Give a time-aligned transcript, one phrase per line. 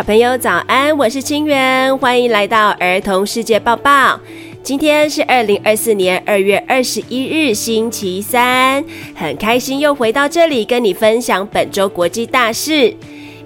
[0.00, 4.18] 小朋友早安，我是清源，欢迎来到儿童世界报报。
[4.62, 8.82] 今天是二零二四年二月二十一日，星期三，
[9.14, 12.96] 很开心又回到这里跟你分享本周国际大事。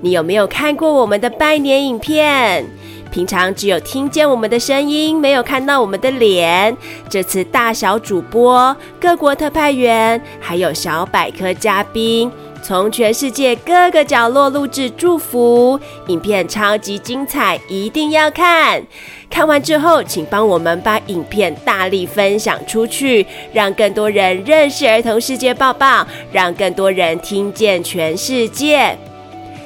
[0.01, 2.65] 你有没有看过我们的拜年影片？
[3.11, 6.77] 平常只有听见我们的声音，没有看到我们的脸。
[7.09, 12.31] 这次大小主播、各国特派员，还有小百科嘉宾。
[12.65, 18.83] 从全世界各个角落录制祝福影片，超级精彩，一定要看！
[19.29, 28.97] 看完之后，请帮我们把影片大力分享出去，让更多人认识儿童世界报报，让更多人听见全世界。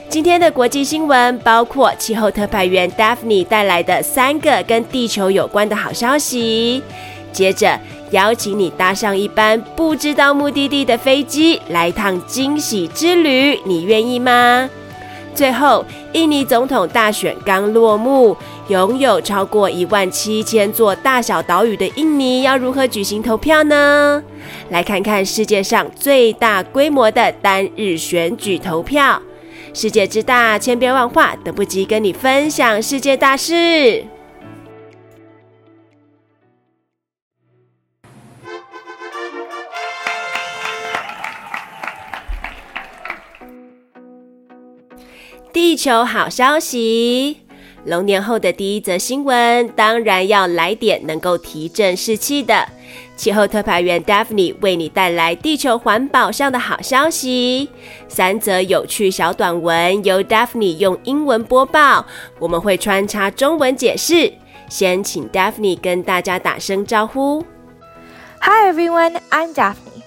[0.08, 6.82] 今天的国际新闻包括气候特派员 Daphne 带来的三个跟地球有关的好消息，
[7.32, 7.78] 接着。
[8.10, 14.70] 邀请你搭上一班不知道目的地的飞机，来趟惊喜之旅，你愿意吗？
[15.34, 15.84] 最后，
[16.14, 18.34] 印尼总统大选刚落幕，
[18.68, 24.22] 拥有超过一万七千座大小岛屿的印尼要如何举行投票呢？
[24.70, 29.20] 来看看世界上最大规模的单日选举投票。
[29.74, 34.06] 世界之大，千变万化，等不及跟你分享世界大事。
[45.78, 47.36] 地球好消息！
[47.84, 52.66] 龙年后的第一则新闻，当然要来点能够提振士气的。
[53.14, 57.68] 气候特派员 Daphne 为你带来地球环保上的好消息。
[58.08, 62.04] 三则有趣小短文由 Daphne 用英文播报，
[62.40, 64.32] 我们会穿插中文解释。
[64.68, 67.44] 先请 Daphne 跟大家打声招呼。
[68.40, 69.97] Hi everyone, I'm Daphne.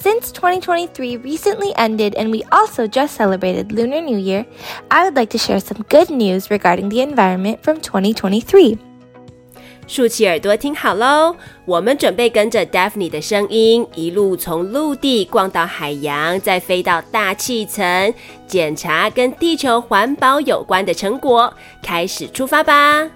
[0.00, 4.44] Since 2023 recently ended and we also just celebrated Lunar New Year,
[4.88, 8.78] I would like to share some good news regarding the environment from 2023.
[9.88, 18.12] 竖起耳朵听好喽，我们准备跟着 Daphne 的声音，一路从陆地逛到海洋，再飞到大气层，
[18.48, 21.54] 检查跟地球环保有关的成果。
[21.82, 23.08] 开始出发吧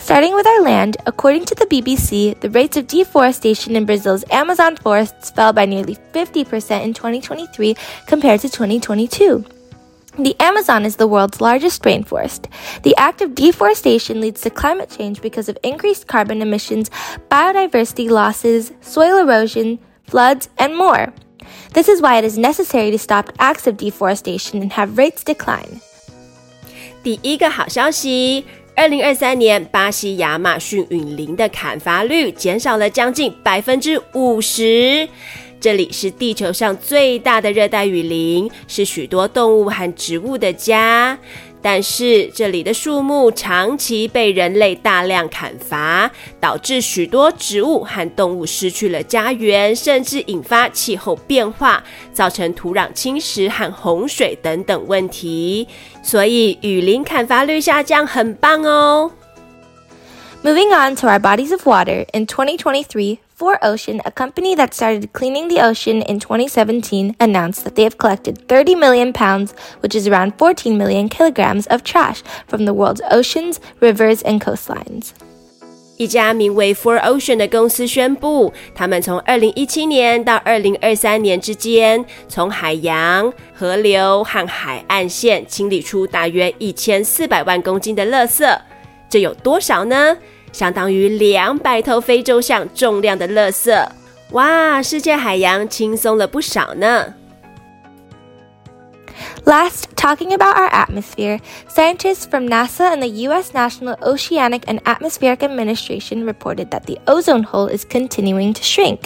[0.00, 4.76] ！Starting with our land, according to the BBC, the rates of deforestation in Brazil's Amazon
[4.76, 7.76] forests fell by nearly 50% in 2023
[8.06, 9.44] compared to 2022.
[10.18, 12.46] The Amazon is the world's largest rainforest.
[12.82, 16.90] The act of deforestation leads to climate change because of increased carbon emissions,
[17.30, 21.12] biodiversity losses, soil erosion, floods, and more.
[21.74, 25.80] This is why it is necessary to stop acts of deforestation and have rates decline.
[27.02, 28.44] 第一个好消息。
[28.73, 35.07] 二零二三年，巴西亚马逊雨林的砍伐率减少了将近百分之五十。
[35.59, 41.19] 这里是地球上最大的热带雨林，是许多动物和植物的家。
[41.61, 55.67] 但是这里的树木长期被人类大量砍伐，导致许多植物和动物失去了家园，甚至引发气候变化，造成土壤侵蚀和洪水等等问题。
[56.01, 59.11] 所以雨林砍伐率下降很棒哦。
[60.43, 63.19] Moving on to our bodies of water in 2023.
[63.40, 68.48] 4Ocean, a company that started cleaning the ocean in 2017, announced that they have collected
[68.48, 73.60] 30 million pounds, which is around 14 million kilograms of trash from the world's oceans,
[73.80, 75.10] rivers, and coastlines.
[75.98, 88.46] 一家名为 4Ocean 的公司宣布，他们从2017年到2023年之间，从海洋、河流和海岸线清理出大约1400万公斤的垃圾。
[89.08, 90.18] 这有多少呢？
[90.52, 93.88] 相当于两百头非洲象重量的垃圾，
[94.30, 94.82] 哇！
[94.82, 97.14] 世界海洋轻松了不少呢。
[99.44, 101.38] Last, talking about our atmosphere,
[101.68, 103.52] scientists from NASA and the U.S.
[103.54, 109.02] National Oceanic and Atmospheric Administration reported that the ozone hole is continuing to shrink.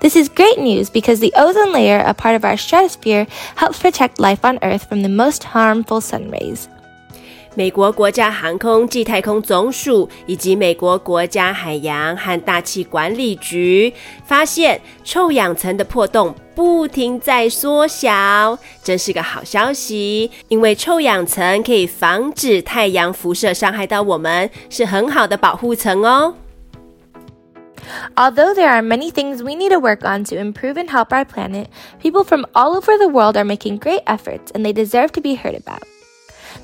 [0.00, 3.26] This is great news because the ozone layer, a part of our stratosphere,
[3.56, 6.68] helps protect life on Earth from the most harmful sun rays.
[7.54, 13.92] 美国国家航空暨太空总署以及美国国家海洋和大气管理局
[14.24, 20.30] 发现，臭氧层的破洞不停在缩小，真是个好消息。
[20.48, 26.34] 因为臭氧层可以防止太阳辐射伤害到我们，是很好的保护层哦。
[28.14, 31.66] Although there are many things we need to work on to improve and help our planet,
[32.00, 35.34] people from all over the world are making great efforts, and they deserve to be
[35.34, 35.82] heard about.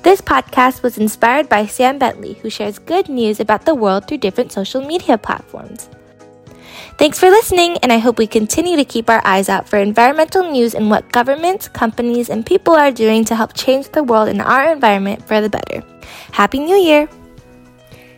[0.00, 4.18] This podcast was inspired by Sam Bentley, who shares good news about the world through
[4.18, 5.88] different social media platforms.
[6.98, 10.50] Thanks for listening, and I hope we continue to keep our eyes out for environmental
[10.50, 14.42] news and what governments, companies, and people are doing to help change the world and
[14.42, 15.82] our environment for the better.
[16.32, 17.08] Happy New Year!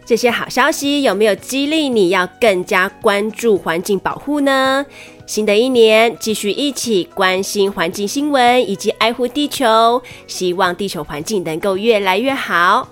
[0.06, 4.84] 这些好消息有没有激励你要更加关注环境保护呢？
[5.26, 12.88] 新的一年，继续一起关心环境新闻以及爱护地球，希望地球环境能够越来越好。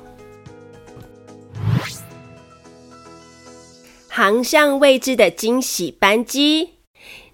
[4.08, 6.70] 航向未知的惊喜班机，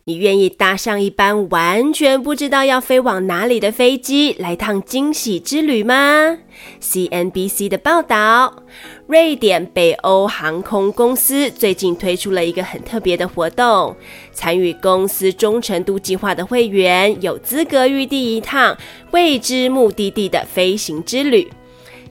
[0.04, 6.38] 你愿意搭上一班完全不知道要飞往哪里的飞机，来趟惊喜之旅吗
[6.80, 8.62] ？CNBC 的报道，
[9.08, 13.96] 瑞典北欧航空公司最近推出了一个很特别的活动，
[14.32, 18.76] 参与公司忠诚度计划的会员有资格预订一趟
[19.12, 21.50] 未知目的地的飞行之旅。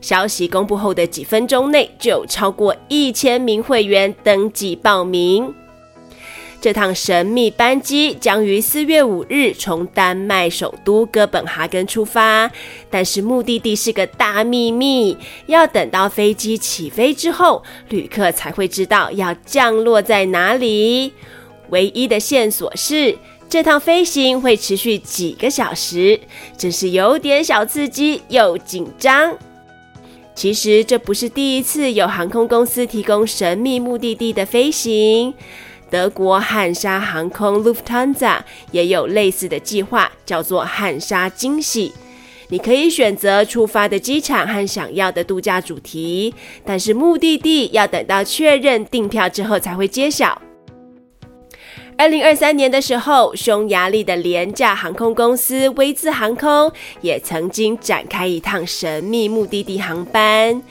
[0.01, 5.53] 消息公布后的几分钟内，就有超过一千名会员登记报名。
[6.59, 12.51] 这趟神秘班机将于四月五日从丹麦首都哥本哈根出发，
[12.89, 15.15] 但是目的地是个大秘密，
[15.45, 21.13] 要等到飞机起飞之后，旅客才会知道要降落在哪里。
[21.69, 23.15] 唯一的线索是，
[23.48, 26.19] 这趟飞行会持续几个小时，
[26.57, 29.38] 真是有点小刺激又紧张。
[30.33, 35.33] 其实这不是第一次有航空公司提供神秘目的地的飞行，
[35.89, 38.39] 德国汉莎航空 Lufthansa
[38.72, 41.94] 也有类似的计划，叫做汉莎惊喜。
[42.50, 50.42] 你可以选择出发的机场和想要的度假主题，但是目的地要等到确认订票之后才会揭晓。
[51.99, 56.71] 二零二三年的时候，匈牙利的廉价航空公司威兹航空
[57.01, 60.61] 也曾经展开一趟神秘目的地航班。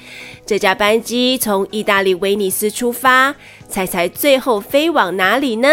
[0.46, 3.34] 这架班机从意大利威尼斯出发，
[3.68, 5.68] 猜猜最后飞往哪里呢？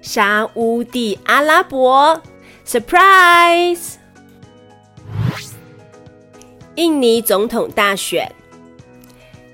[0.00, 2.22] 沙乌地阿拉伯
[2.64, 3.94] ，Surprise！
[6.76, 8.32] 印尼总统大选。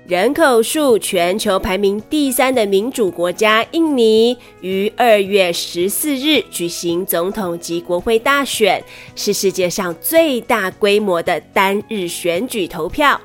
[0.07, 8.81] 人口数全球排名第三的民主国家印尼，于二月十四日举行总统及国会大选，
[9.17, 13.19] 是世界上最大规模的单日选举投票。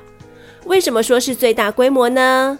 [0.65, 2.59] 为什么说是最大规模呢？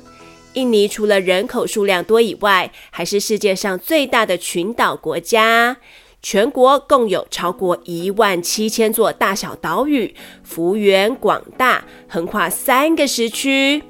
[0.54, 5.76] 印尼除了人口数量多以外，还是世界上最大的群岛国家，
[6.22, 13.84] 全国共有超过一万七千座大小岛屿，幅员广大，横跨三个时区。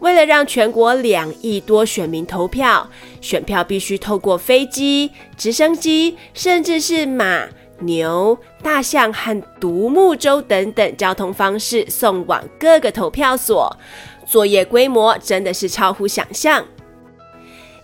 [0.00, 2.88] 为了让全国两亿多选民投票，
[3.20, 7.48] 选票必须透过飞机、直升机，甚至是马、
[7.80, 13.76] 牛、大象和独木舟等等交通方式送往各个投票所，
[14.26, 16.64] 作业规模真的是超乎想象。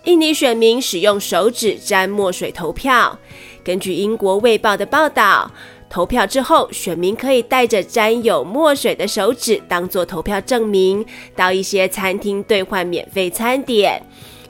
[0.05, 3.19] 印尼选民使用手指沾墨水投票，
[3.65, 5.51] 根据英国《卫报》的报道。
[5.93, 11.05] 投票之后，选民可以带着沾有墨水的手指当做投票证明，
[11.37, 14.03] 到一些餐厅兑换免费餐点，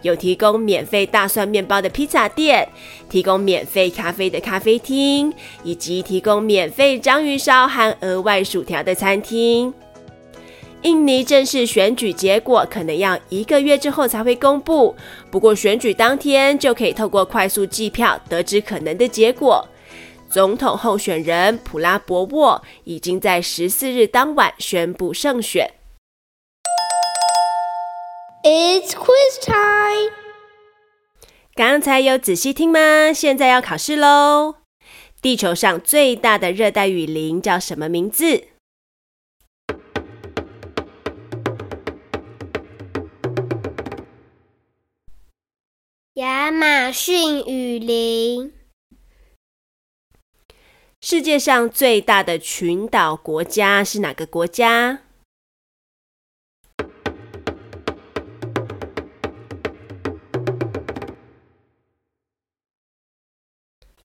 [0.02, 2.68] 有提供免费大蒜面包的披萨店，
[3.10, 5.32] 提供免费咖啡的咖啡厅，
[5.64, 9.74] 以及提供免费章鱼烧和额外薯条的餐厅。
[10.82, 14.94] 印尼正式选举结果可能要一个月之后才会公布，
[15.28, 19.66] 不过选举当天就可以透过快速计票得知可能的结果。
[20.32, 25.70] 总统候选人普拉博沃已经在十四日当晚宣布胜选。
[28.42, 30.10] It's quiz time。
[31.54, 33.12] 刚才有仔细听吗？
[33.12, 34.54] 现在要考试喽！
[35.20, 38.44] 地球上最大的热带雨林叫什么名字？
[46.14, 48.54] 亚马逊雨林。
[51.04, 55.00] 世界上最大的群岛国家是哪个国家？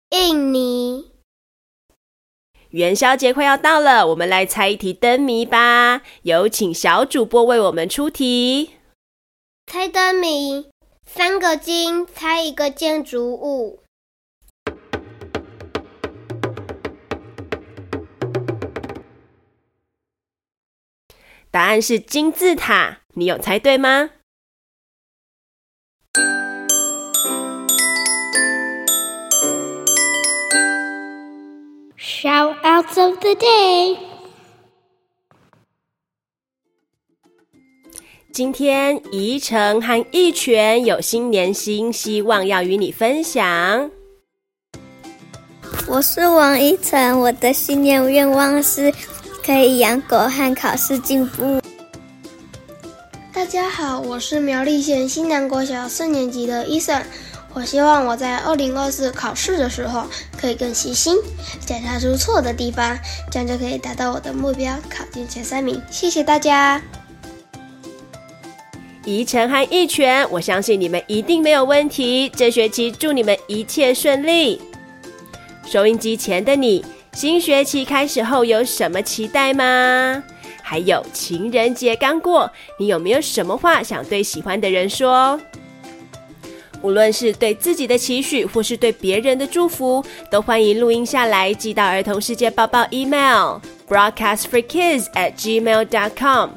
[0.10, 1.12] 印尼。
[2.70, 6.02] 元宵节快要到了，我们来猜一题灯谜吧。
[6.24, 8.72] 有请小主播为我们出题。
[9.68, 10.68] 猜灯谜：
[11.06, 13.84] 三个金，猜一个建筑物。
[21.50, 24.10] 答案是金字塔，你有猜对吗
[31.98, 33.98] ？Shoutouts of the day。
[38.32, 43.90] 今天宜城和一泉有新年新希望要与你分享。
[45.88, 48.94] 我是王宜城，我的新年愿望是
[49.48, 51.62] 可以养狗和考试进步。
[53.34, 57.02] 大家好，我是苗栗县新南国小四年级的伊森。
[57.54, 60.04] 我希望我在二零二四考试的时候
[60.38, 61.16] 可以更细心，
[61.66, 63.00] 检查出错的地方，
[63.32, 65.82] 这样就可以达到我的目标，考进前三名。
[65.90, 66.82] 谢谢大家。
[69.06, 72.28] 怡诚和一全，我相信你们一定没有问题。
[72.36, 74.62] 这学期祝你们一切顺利。
[75.66, 76.84] 收音机前的你，
[77.18, 80.24] 新学期开始后有什么期待吗？
[80.62, 82.48] 还有情人节刚过，
[82.78, 85.42] 你有没有什么话想对喜欢的人说？
[86.84, 93.60] 无论是对自己的期许，或是对别人的祝福，都欢迎录音下来寄到儿童世界报报 email
[93.90, 96.52] broadcast for kids at gmail dot com，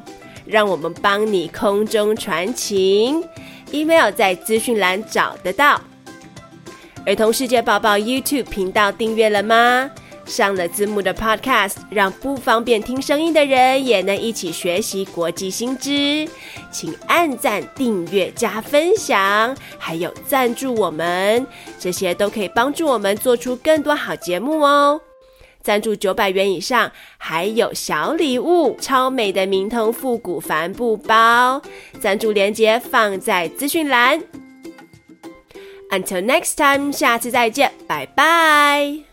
[0.45, 3.25] 让我们帮你空中传情。
[3.73, 5.81] email 在资讯栏找得到。
[7.07, 9.91] 儿童世界报报 YouTube 频道订阅了吗？
[10.31, 16.27] 上了字幕的 Podcast，让不方便听声音的人也能一起学习国际新知。
[16.71, 21.47] 请按赞、订阅、加分享，还有赞助我们，
[21.79, 25.01] 这些都可以帮助我们做出更多好节目哦。
[25.63, 31.61] 赞助九百元以上，还有小礼物，超美的明通复古帆布包。
[32.01, 34.23] 赞助链接放在资讯栏。
[35.91, 39.10] Until next time，下次再见，拜拜。